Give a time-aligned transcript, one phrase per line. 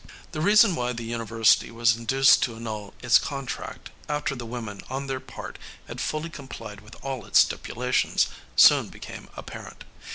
[0.31, 5.05] The reason why the university was induced to annul its contract, after the women on
[5.05, 8.25] their part had fully complied with all its stipulations,
[8.55, 9.83] soon became apparent.